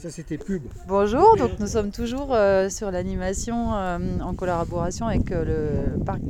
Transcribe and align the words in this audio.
Ça, 0.00 0.08
c'était 0.08 0.38
pub. 0.38 0.62
Bonjour, 0.88 1.36
donc 1.36 1.58
nous 1.60 1.66
sommes 1.66 1.90
toujours 1.90 2.28
euh, 2.32 2.70
sur 2.70 2.90
l'animation 2.90 3.74
euh, 3.74 3.98
en 4.22 4.32
collaboration 4.32 5.06
avec 5.06 5.30
euh, 5.30 5.44
le 5.92 6.02
Parc 6.02 6.22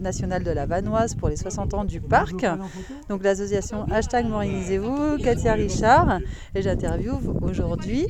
national 0.00 0.42
de 0.42 0.50
la 0.50 0.64
Vanoise 0.64 1.16
pour 1.16 1.28
les 1.28 1.36
60 1.36 1.74
ans 1.74 1.84
du 1.84 2.00
parc. 2.00 2.46
Donc 3.10 3.22
l'association 3.22 3.84
Hashtag 3.90 4.26
Morisez-vous, 4.26 5.18
Katia 5.18 5.52
Richard. 5.52 6.20
Et 6.54 6.62
j'interviewe 6.62 7.18
aujourd'hui 7.42 8.06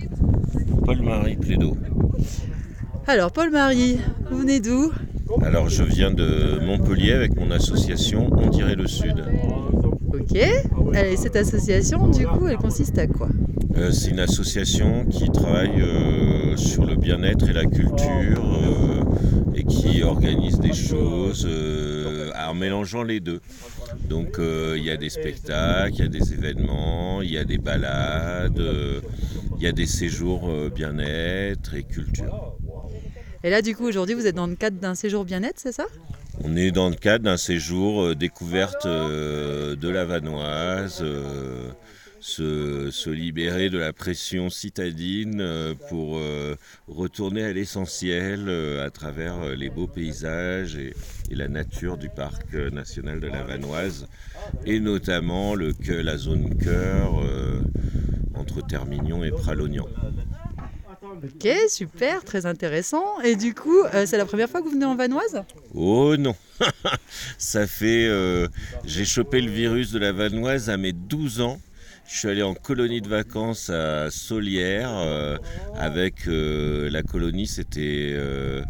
Paul-Marie 0.85 1.39
Plédo. 1.39 1.77
Alors, 3.09 3.33
Paul-Marie, 3.33 3.99
vous 4.31 4.39
venez 4.39 4.61
d'où? 4.61 4.93
Alors, 5.43 5.69
je 5.69 5.83
viens 5.83 6.13
de 6.13 6.61
Montpellier 6.65 7.15
avec 7.15 7.35
mon 7.35 7.51
association 7.51 8.31
On 8.31 8.49
dirait 8.49 8.77
le 8.77 8.87
Sud. 8.87 9.25
Ok. 10.15 10.37
Et 10.37 11.17
cette 11.17 11.35
association, 11.35 12.07
du 12.07 12.29
coup, 12.29 12.47
elle 12.47 12.59
consiste 12.59 12.97
à 12.97 13.09
quoi? 13.09 13.27
C'est 13.93 14.11
une 14.11 14.21
association 14.21 15.05
qui 15.07 15.31
travaille 15.31 15.81
euh, 15.81 16.57
sur 16.57 16.85
le 16.85 16.97
bien-être 16.97 17.49
et 17.49 17.53
la 17.53 17.65
culture 17.65 18.45
euh, 18.45 19.55
et 19.55 19.65
qui 19.65 20.03
organise 20.03 20.59
des 20.59 20.73
choses 20.73 21.47
euh, 21.49 22.31
en 22.37 22.55
mélangeant 22.55 23.03
les 23.03 23.21
deux. 23.21 23.41
Donc 24.09 24.39
euh, 24.39 24.75
il 24.77 24.85
y 24.85 24.91
a 24.91 24.97
des 24.97 25.11
spectacles, 25.11 25.95
il 25.95 26.01
y 26.01 26.05
a 26.05 26.09
des 26.09 26.33
événements, 26.33 27.23
il 27.23 27.31
y 27.31 27.39
a 27.39 27.45
des 27.45 27.59
balades, 27.59 28.59
euh, 28.59 29.01
il 29.57 29.63
y 29.63 29.67
a 29.67 29.73
des 29.73 29.87
séjours 29.87 30.49
euh, 30.49 30.71
bien-être 30.75 31.75
et 31.75 31.83
culture. 31.83 32.57
Et 33.43 33.51
là, 33.51 33.63
du 33.63 33.75
coup, 33.75 33.87
aujourd'hui, 33.87 34.15
vous 34.15 34.27
êtes 34.27 34.35
dans 34.37 34.47
le 34.47 34.55
cadre 34.55 34.79
d'un 34.79 34.95
séjour 34.95 35.25
bien-être, 35.25 35.59
c'est 35.59 35.73
ça? 35.73 35.87
On 36.45 36.57
est 36.57 36.71
dans 36.71 36.89
le 36.89 36.95
cadre 36.95 37.25
d'un 37.25 37.37
séjour 37.37 38.03
euh, 38.03 38.15
découverte 38.15 38.87
euh, 38.87 39.77
de 39.77 39.89
la 39.89 40.05
Vanoise, 40.05 41.01
euh, 41.03 41.71
se, 42.21 42.91
se 42.91 43.11
libérer 43.11 43.71
de 43.71 43.79
la 43.79 43.93
pression 43.93 44.51
citadine 44.51 45.41
euh, 45.41 45.75
pour 45.89 46.19
euh, 46.19 46.55
retourner 46.87 47.45
à 47.45 47.53
l'essentiel 47.53 48.45
euh, 48.49 48.87
à 48.87 48.91
travers 48.91 49.57
les 49.57 49.71
beaux 49.71 49.87
paysages 49.87 50.77
et, 50.77 50.95
et 51.31 51.35
la 51.35 51.49
nature 51.49 51.97
du 51.97 52.09
parc 52.09 52.53
national 52.55 53.21
de 53.21 53.27
la 53.29 53.43
Vanoise, 53.43 54.07
et 54.67 54.81
notamment 54.81 55.55
le, 55.55 55.73
la 55.89 56.17
zone 56.17 56.57
cœur 56.59 57.23
entre 58.35 58.67
Termignon 58.67 59.25
et 59.25 59.31
Pralognan. 59.31 59.87
Ok, 61.03 61.49
super, 61.69 62.25
très 62.25 62.47
intéressant. 62.47 63.21
Et 63.23 63.37
du 63.37 63.55
coup, 63.55 63.83
euh, 63.95 64.05
c'est 64.07 64.17
la 64.17 64.27
première 64.27 64.49
fois 64.49 64.61
que 64.61 64.67
vous 64.67 64.73
venez 64.73 64.85
en 64.85 64.97
Vanoise? 64.97 65.43
Oh 65.75 66.17
non 66.17 66.35
Ça 67.39 67.67
fait... 67.67 68.07
euh, 68.09 68.47
J'ai 68.85 69.05
chopé 69.05 69.41
le 69.41 69.51
virus 69.51 69.93
de 69.93 69.99
la 69.99 70.13
Vanoise 70.13 70.71
à 70.71 70.77
mes 70.77 70.93
12 70.93 71.41
ans. 71.41 71.61
Je 72.13 72.19
suis 72.19 72.29
allé 72.29 72.43
en 72.43 72.55
colonie 72.55 73.01
de 73.01 73.09
vacances 73.09 73.71
à 73.71 74.11
Solière 74.11 74.91
euh, 74.97 75.37
avec 75.77 76.27
euh, 76.27 76.91
la 76.91 77.03
colonie, 77.03 77.47
c'était 77.47 78.11
euh, 78.15 78.63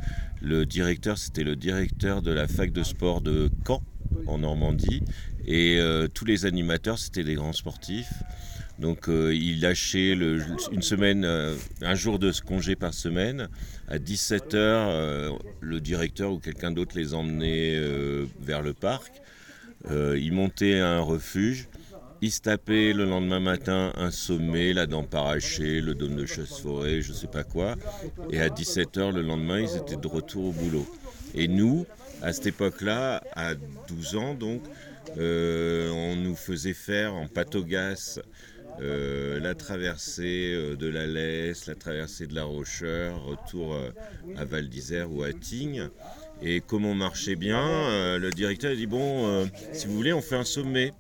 le 0.43 0.67
directeur, 0.67 1.17
c'était 1.17 1.43
le 1.43 1.57
directeur 1.57 2.21
de 2.21 2.33
la 2.33 2.47
fac 2.47 2.71
de 2.71 2.83
sport 2.83 3.23
de 3.23 3.49
Caen 3.67 3.83
en 4.27 4.39
Normandie 4.39 5.03
et 5.47 5.81
tous 6.15 6.25
les 6.27 6.45
animateurs 6.45 6.99
c'était 6.99 7.25
des 7.25 7.35
grands 7.35 7.53
sportifs. 7.55 8.13
Donc 8.79 9.07
il 9.09 9.61
lâchait 9.61 10.15
le- 10.15 10.43
une 10.73 10.83
semaine, 10.83 11.27
un 11.83 11.95
jour 11.95 12.19
de 12.19 12.31
congé 12.45 12.77
par 12.77 12.93
semaine. 12.95 13.49
À 13.89 13.99
17h, 13.99 15.37
le 15.61 15.81
directeur 15.81 16.33
ou 16.33 16.39
quelqu'un 16.39 16.71
d'autre 16.71 16.97
les 16.97 17.15
emmenait 17.15 17.79
vers 18.41 18.63
le 18.63 18.75
parc. 18.75 19.13
Ils 19.91 20.33
montaient 20.33 20.81
à 20.81 20.91
un 20.91 21.01
refuge. 21.01 21.69
Ils 22.23 22.31
se 22.31 22.93
le 22.93 23.05
lendemain 23.05 23.41
matin 23.41 23.93
un 23.97 24.11
sommet, 24.11 24.73
la 24.73 24.87
dent 24.87 25.05
parachée, 25.05 25.81
le 25.81 25.95
dôme 25.95 26.17
de 26.17 26.27
chasse-forêt, 26.27 27.01
je 27.01 27.13
sais 27.13 27.27
pas 27.27 27.45
quoi. 27.45 27.77
Et 28.31 28.41
à 28.41 28.49
17h 28.49 29.13
le 29.13 29.23
lendemain, 29.23 29.61
ils 29.61 29.77
étaient 29.77 29.97
de 29.97 30.07
retour 30.07 30.47
au 30.47 30.53
boulot. 30.53 30.87
Et 31.35 31.49
nous, 31.49 31.87
à 32.23 32.33
cette 32.33 32.47
époque-là, 32.47 33.23
à 33.35 33.55
12 33.55 34.17
ans 34.17 34.35
donc, 34.35 34.63
euh, 35.19 35.91
on 35.91 36.17
nous 36.17 36.37
faisait 36.37 36.75
faire 36.75 37.15
en 37.15 37.27
patogas 37.27 38.21
euh, 38.81 39.39
la 39.41 39.55
traversée 39.55 40.55
euh, 40.55 40.77
de 40.77 40.87
la 40.89 41.07
Lesse, 41.07 41.67
la 41.67 41.75
traversée 41.75 42.27
de 42.27 42.35
la 42.35 42.45
Rocheur, 42.45 43.23
retour 43.25 43.75
euh, 43.75 43.91
à 44.37 44.45
Val 44.45 44.69
d'Isère 44.69 45.13
ou 45.13 45.23
à 45.23 45.33
Tignes. 45.33 45.91
Et 46.43 46.61
comme 46.63 46.87
on 46.87 46.95
marchait 46.95 47.37
bien, 47.37 48.17
le 48.17 48.31
directeur 48.31 48.73
a 48.73 48.75
dit 48.75 48.87
bon, 48.87 49.47
si 49.73 49.87
vous 49.87 49.95
voulez, 49.95 50.15
on 50.15 50.23
fait 50.23 50.37
un 50.37 50.45
sommet. 50.45 50.95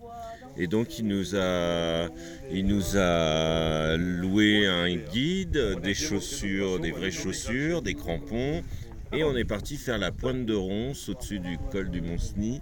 Et 0.56 0.66
donc 0.66 0.98
il 0.98 1.06
nous 1.06 1.36
a, 1.36 2.08
il 2.50 2.66
nous 2.66 2.96
a 2.96 3.96
loué 3.96 4.66
un 4.66 4.94
guide, 4.94 5.78
des 5.82 5.94
chaussures, 5.94 6.80
des 6.80 6.90
vraies 6.90 7.10
chaussures, 7.10 7.82
des 7.82 7.94
crampons, 7.94 8.62
et 9.12 9.24
on 9.24 9.36
est 9.36 9.44
parti 9.44 9.76
faire 9.76 9.98
la 9.98 10.12
pointe 10.12 10.46
de 10.46 10.54
Ronce 10.54 11.08
au-dessus 11.08 11.40
du 11.40 11.58
col 11.70 11.90
du 11.90 12.00
Mont-Cenis. 12.00 12.60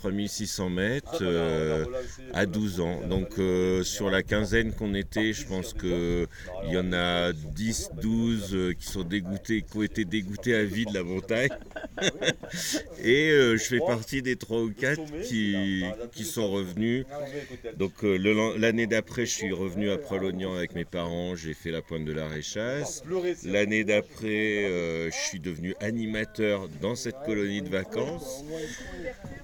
3600 0.00 0.70
mètres 0.70 1.18
euh, 1.20 1.84
à 2.32 2.46
12 2.46 2.80
ans. 2.80 3.00
Donc 3.06 3.38
euh, 3.38 3.82
sur 3.82 4.10
la 4.10 4.22
quinzaine 4.22 4.72
qu'on 4.72 4.94
était, 4.94 5.32
je 5.34 5.46
pense 5.46 5.74
qu'il 5.74 6.26
y 6.70 6.78
en 6.78 6.92
a 6.92 7.32
10, 7.32 7.90
12 8.00 8.54
euh, 8.54 8.72
qui 8.72 8.86
sont 8.86 9.04
dégoûtés, 9.04 9.62
qui 9.62 9.76
ont 9.76 9.82
été 9.82 10.04
dégoûtés 10.06 10.54
à 10.54 10.64
vie 10.64 10.86
de 10.86 10.94
la 10.94 11.02
montagne. 11.02 11.50
Et 13.02 13.30
euh, 13.30 13.56
je 13.56 13.64
fais 13.64 13.78
partie 13.78 14.22
des 14.22 14.36
3 14.36 14.60
ou 14.60 14.72
4 14.72 15.22
qui, 15.22 15.84
qui 16.12 16.24
sont 16.24 16.50
revenus. 16.50 17.04
Donc 17.76 18.04
euh, 18.04 18.56
l'année 18.58 18.86
d'après, 18.86 19.26
je 19.26 19.32
suis 19.32 19.52
revenu 19.52 19.90
à 19.90 19.98
Prolognan 19.98 20.54
avec 20.54 20.74
mes 20.74 20.84
parents, 20.84 21.34
j'ai 21.36 21.54
fait 21.54 21.70
la 21.70 21.82
pointe 21.82 22.04
de 22.04 22.12
la 22.12 22.28
Réchasse. 22.28 23.02
L'année 23.44 23.84
d'après, 23.84 24.64
euh, 24.64 25.10
je 25.10 25.16
suis 25.28 25.40
devenu 25.40 25.74
animateur 25.80 26.68
dans 26.80 26.94
cette 26.94 27.20
colonie 27.24 27.62
de 27.62 27.68
vacances. 27.68 28.44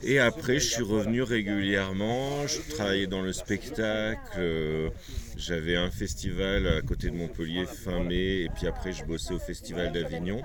Et 0.09 0.21
après, 0.21 0.61
je 0.61 0.69
suis 0.69 0.83
revenu 0.85 1.23
régulièrement. 1.23 2.47
Je 2.47 2.61
travaillais 2.73 3.09
dans 3.09 3.23
le 3.23 3.33
spectacle. 3.33 4.93
J'avais 5.37 5.75
un 5.75 5.91
festival 5.91 6.69
à 6.69 6.81
côté 6.81 7.11
de 7.11 7.17
Montpellier 7.17 7.67
fin 7.67 8.05
mai. 8.05 8.43
Et 8.43 8.49
puis 8.55 8.69
après, 8.69 8.93
je 8.93 9.05
bossais 9.05 9.35
au 9.35 9.41
festival 9.41 9.91
d'Avignon. 9.91 10.43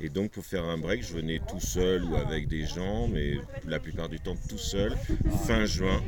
Et 0.00 0.10
donc, 0.10 0.30
pour 0.30 0.44
faire 0.44 0.64
un 0.64 0.78
break, 0.78 1.04
je 1.04 1.12
venais 1.12 1.40
tout 1.40 1.58
seul 1.58 2.04
ou 2.04 2.14
avec 2.14 2.46
des 2.46 2.64
gens, 2.66 3.08
mais 3.08 3.34
la 3.66 3.80
plupart 3.80 4.08
du 4.08 4.20
temps 4.20 4.36
tout 4.48 4.58
seul, 4.58 4.94
fin 5.44 5.66
juin, 5.66 6.00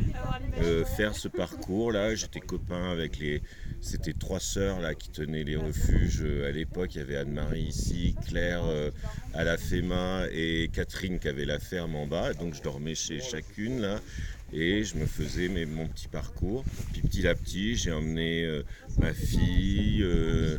euh, 0.63 0.85
faire 0.85 1.17
ce 1.17 1.27
parcours-là. 1.27 2.15
J'étais 2.15 2.41
copain 2.41 2.93
avec 2.93 3.19
les. 3.19 3.43
C'était 3.85 4.13
trois 4.13 4.39
sœurs 4.39 4.81
là 4.81 4.95
qui 4.95 5.11
tenaient 5.11 5.43
les 5.43 5.57
refuges. 5.57 6.23
Euh, 6.23 6.49
À 6.49 6.53
l'époque, 6.53 6.95
il 6.95 6.99
y 6.99 7.01
avait 7.01 7.17
Anne-Marie 7.17 7.63
ici, 7.65 8.15
Claire 8.29 8.63
euh, 8.65 8.91
à 9.35 9.43
la 9.43 9.59
FEMA 9.59 10.27
et 10.33 10.71
Catherine 10.73 11.19
qui 11.19 11.27
avait 11.29 11.45
la 11.45 11.59
ferme 11.59 11.97
en 11.97 12.07
bas. 12.07 12.33
Donc, 12.33 12.55
je 12.55 12.63
dormais 12.63 12.95
chez 12.95 13.21
chacune 13.21 13.81
là. 13.81 14.01
Et 14.53 14.85
je 14.85 14.97
me 14.97 15.07
faisais 15.07 15.49
mes- 15.49 15.67
mon 15.67 15.89
petit 15.89 16.07
parcours. 16.09 16.65
Puis 16.93 17.03
petit 17.03 17.27
à 17.27 17.35
petit, 17.35 17.75
j'ai 17.77 17.91
emmené 17.91 18.45
euh, 18.45 18.63
ma 18.99 19.13
fille, 19.13 20.03
euh, 20.03 20.59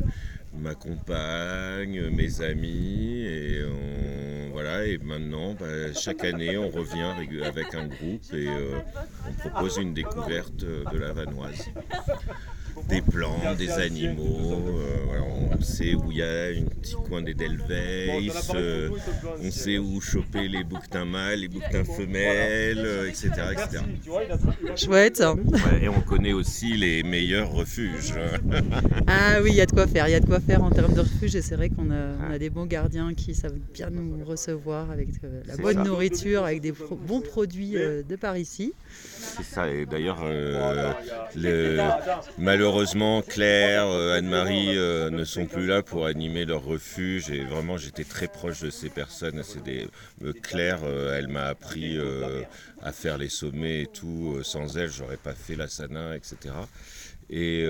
ma 0.58 0.74
compagne, 0.74 2.10
mes 2.10 2.42
amis. 2.42 3.22
Et 3.24 3.62
on- 3.64 4.50
voilà. 4.52 4.84
Et 4.86 4.98
maintenant, 4.98 5.54
bah, 5.54 5.94
chaque 5.94 6.24
année, 6.24 6.58
on 6.58 6.68
revient 6.68 7.10
avec 7.42 7.74
un 7.74 7.86
groupe 7.86 8.22
et 8.34 8.48
euh, 8.48 8.78
on 9.28 9.48
propose 9.48 9.78
une 9.78 9.94
découverte 9.94 10.56
de 10.56 10.98
la 10.98 11.12
Vanoise. 11.12 11.70
Des 12.88 13.00
plantes, 13.00 13.56
des 13.56 13.70
animaux. 13.70 14.52
euh, 14.52 14.96
voilà, 15.06 15.22
on 15.24 15.60
sait 15.62 15.94
où 15.94 16.10
il 16.10 16.18
y 16.18 16.22
a 16.22 16.46
un 16.48 16.64
petit 16.80 16.94
coin 17.08 17.22
des 17.22 17.34
Delweiss. 17.34 18.50
euh, 18.54 18.90
on 19.42 19.50
sait 19.50 19.78
où 19.78 20.00
choper 20.00 20.48
les 20.48 20.64
bouquetins 20.64 21.04
mâles, 21.04 21.40
les 21.40 21.48
bouquetins 21.48 21.84
femelles, 21.84 23.06
etc., 23.08 23.30
etc. 23.52 23.82
Chouette. 24.76 25.22
Ouais, 25.22 25.84
et 25.84 25.88
on 25.88 26.00
connaît 26.00 26.32
aussi 26.32 26.74
les 26.76 27.02
meilleurs 27.02 27.50
refuges. 27.52 28.14
Ah 29.06 29.38
oui, 29.42 29.50
il 29.50 29.56
y 29.56 29.60
a 29.60 29.66
de 29.66 29.72
quoi 29.72 29.86
faire. 29.86 30.08
Il 30.08 30.12
y 30.12 30.14
a 30.14 30.20
de 30.20 30.26
quoi 30.26 30.40
faire 30.40 30.62
en 30.62 30.70
termes 30.70 30.94
de 30.94 31.00
refuge. 31.00 31.34
Et 31.36 31.42
c'est 31.42 31.56
vrai 31.56 31.68
qu'on 31.68 31.90
a, 31.90 32.14
on 32.28 32.32
a 32.32 32.38
des 32.38 32.50
bons 32.50 32.66
gardiens 32.66 33.12
qui 33.14 33.34
savent 33.34 33.58
bien 33.72 33.90
nous 33.90 34.24
recevoir 34.24 34.90
avec 34.90 35.08
euh, 35.24 35.42
la 35.46 35.56
bonne 35.56 35.76
ça. 35.76 35.82
nourriture, 35.84 36.44
avec 36.44 36.60
des 36.60 36.72
pro- 36.72 36.96
bons 36.96 37.20
produits 37.20 37.76
euh, 37.76 38.02
de 38.08 38.16
par 38.16 38.36
ici. 38.36 38.72
C'est 39.36 39.44
ça, 39.44 39.68
et 39.70 39.86
d'ailleurs, 39.86 40.20
euh, 40.24 40.92
le- 41.36 41.78
malheureusement, 42.64 43.20
Claire, 43.20 43.86
euh, 43.88 44.16
Anne-Marie 44.16 44.78
euh, 44.78 45.10
ne 45.10 45.24
sont 45.24 45.44
plus 45.44 45.66
là 45.66 45.82
pour 45.82 46.06
animer 46.06 46.46
leur 46.46 46.64
refuge, 46.64 47.28
et 47.28 47.44
vraiment, 47.44 47.76
j'étais 47.76 48.04
très 48.04 48.26
proche 48.26 48.62
de 48.62 48.70
ces 48.70 48.88
personnes. 48.88 49.42
Euh, 49.66 50.32
Claire, 50.42 50.78
elle 51.12 51.28
m'a 51.28 51.44
appris 51.44 51.98
à 52.80 52.92
faire 52.92 53.18
les 53.18 53.28
sommets 53.28 53.82
et 53.82 53.86
tout. 53.86 54.38
Sans 54.42 54.78
elle, 54.78 54.90
j'aurais 54.90 55.18
pas 55.18 55.34
fait 55.34 55.56
la 55.56 55.68
Sana, 55.68 56.16
etc. 56.16 56.54
Et, 57.28 57.66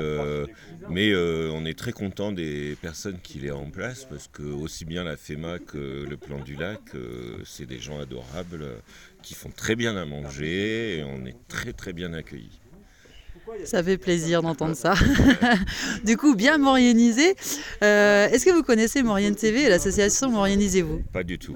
mais 0.88 1.12
on 1.16 1.64
est 1.64 1.76
très 1.76 1.92
content 1.92 2.30
des 2.30 2.76
personnes 2.80 3.18
qu'il 3.20 3.44
est 3.46 3.50
en 3.50 3.70
place 3.70 4.04
parce 4.04 4.28
que 4.28 4.44
aussi 4.44 4.84
bien 4.84 5.02
la 5.02 5.16
FEMA 5.16 5.58
que 5.58 6.06
le 6.08 6.16
plan 6.16 6.38
du 6.38 6.54
lac, 6.54 6.80
c'est 7.44 7.66
des 7.66 7.80
gens 7.80 7.98
adorables 7.98 8.64
qui 9.22 9.34
font 9.34 9.50
très 9.50 9.74
bien 9.74 9.96
à 9.96 10.04
manger 10.04 10.98
et 10.98 11.04
on 11.04 11.26
est 11.26 11.36
très 11.48 11.72
très 11.72 11.92
bien 11.92 12.12
accueillis. 12.12 12.60
Ça 13.64 13.82
fait 13.82 13.96
plaisir 13.98 14.42
d'entendre 14.42 14.74
ça. 14.76 14.94
du 16.04 16.16
coup, 16.16 16.34
bien 16.34 16.58
morianisé. 16.58 17.34
Euh, 17.82 18.28
Est-ce 18.28 18.44
que 18.44 18.50
vous 18.50 18.62
connaissez 18.62 19.02
Maurienne 19.02 19.34
TV 19.36 19.62
et 19.64 19.68
l'association 19.68 20.30
Maurianisez-vous 20.30 21.02
Pas 21.12 21.22
du 21.22 21.38
tout. 21.38 21.54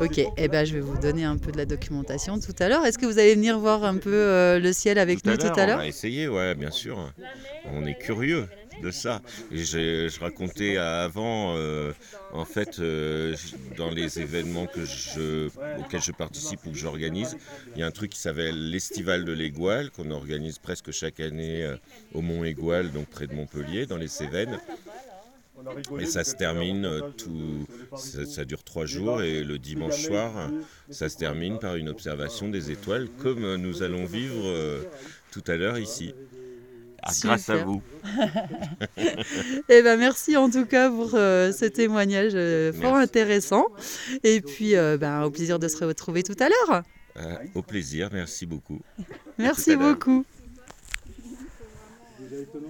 Ok, 0.00 0.20
eh 0.36 0.48
ben, 0.48 0.64
je 0.64 0.74
vais 0.74 0.80
vous 0.80 0.98
donner 0.98 1.24
un 1.24 1.36
peu 1.36 1.52
de 1.52 1.56
la 1.58 1.66
documentation 1.66 2.38
tout 2.40 2.54
à 2.58 2.68
l'heure. 2.68 2.84
Est-ce 2.86 2.98
que 2.98 3.06
vous 3.06 3.18
allez 3.18 3.34
venir 3.34 3.58
voir 3.58 3.84
un 3.84 3.96
peu 3.96 4.12
euh, 4.12 4.58
le 4.58 4.72
ciel 4.72 4.98
avec 4.98 5.24
nous 5.24 5.36
tout 5.36 5.46
à 5.46 5.62
On 5.62 5.66
l'heure? 5.66 5.78
va 5.78 5.86
essayer, 5.86 6.28
ouais, 6.28 6.54
bien 6.54 6.70
sûr. 6.70 7.12
On 7.72 7.84
est 7.86 7.98
curieux 7.98 8.46
de 8.82 8.90
ça. 8.90 9.22
Je 9.50 10.20
racontais 10.20 10.76
avant, 10.76 11.54
euh, 11.56 11.92
en 12.32 12.44
fait, 12.44 12.78
euh, 12.78 13.34
dans 13.76 13.90
les 13.90 14.20
événements 14.20 14.64
auxquels 14.64 16.02
je 16.02 16.12
participe 16.12 16.64
ou 16.66 16.70
que 16.70 16.76
j'organise, 16.76 17.36
il 17.74 17.80
y 17.80 17.82
a 17.82 17.86
un 17.86 17.90
truc 17.90 18.10
qui 18.10 18.20
s'appelle 18.20 18.70
l'Estival 18.70 19.24
de 19.24 19.32
l'Égoile, 19.32 19.90
qu'on 19.90 20.10
organise 20.10 20.58
presque 20.58 20.90
chaque 20.90 21.20
année 21.20 21.64
euh, 21.64 21.76
au 22.14 22.22
Mont 22.22 22.44
Égoile, 22.44 22.90
donc 22.92 23.06
près 23.06 23.26
de 23.26 23.34
Montpellier, 23.34 23.86
dans 23.86 23.96
les 23.96 24.08
Cévennes. 24.08 24.58
Et 25.98 26.06
ça 26.06 26.22
se 26.22 26.36
termine 26.36 26.88
tout. 27.16 27.66
Ça, 27.96 28.44
dure 28.44 28.62
trois 28.62 28.86
jours 28.86 29.22
et 29.22 29.42
le 29.42 29.58
dimanche 29.58 30.04
soir, 30.04 30.50
ça 30.88 31.08
se 31.08 31.16
termine 31.16 31.58
par 31.58 31.74
une 31.74 31.88
observation 31.88 32.48
des 32.48 32.70
étoiles, 32.70 33.08
comme 33.18 33.56
nous 33.56 33.82
allons 33.82 34.04
vivre 34.04 34.84
tout 35.32 35.42
à 35.48 35.56
l'heure 35.56 35.78
ici. 35.78 36.14
Ah, 37.02 37.12
grâce 37.22 37.48
à 37.48 37.56
vous. 37.56 37.82
Eh 39.68 39.82
ben, 39.82 39.98
merci 39.98 40.36
en 40.36 40.50
tout 40.50 40.64
cas 40.66 40.90
pour 40.90 41.10
euh, 41.14 41.52
ce 41.52 41.64
témoignage 41.66 42.32
euh, 42.34 42.72
fort 42.72 42.94
Merci. 42.94 43.04
intéressant. 43.04 43.66
Et 44.24 44.40
puis, 44.40 44.76
euh, 44.76 44.96
ben, 44.96 45.22
au 45.22 45.30
plaisir 45.30 45.58
de 45.58 45.68
se 45.68 45.84
retrouver 45.84 46.22
tout 46.22 46.36
à 46.40 46.48
l'heure. 46.48 46.82
Au 47.54 47.62
plaisir, 47.62 48.10
merci 48.12 48.46
beaucoup. 48.46 48.80
Merci 49.38 49.76
beaucoup. 49.76 50.24